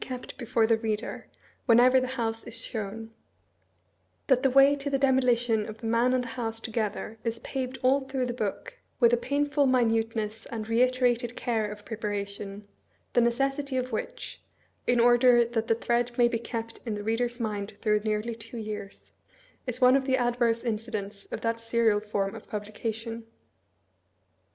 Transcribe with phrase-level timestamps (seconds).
[0.01, 1.27] 279 kept before the reader,
[1.67, 3.11] whenever the house is shown;
[4.25, 7.37] that the way to the demolition of the man and the house to gether is
[7.41, 12.67] paved all through the book with a painful mi nuteness and reiterated care of preparation,
[13.13, 14.41] the necessity of which
[14.87, 18.57] (in order that the thread may be kept ia the reader's mind through nearly two
[18.57, 19.11] years)
[19.67, 23.23] is one of the adverse incidents of that serial form of publication?